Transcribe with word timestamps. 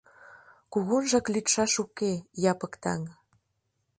Кугунжак 0.71 1.25
лӱдшаш 1.33 1.73
уке, 1.83 2.11
Япык 2.51 2.73
таҥ. 2.83 3.01